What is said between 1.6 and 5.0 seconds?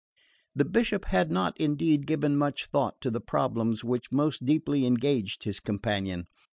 indeed, given much thought to the problems which most deeply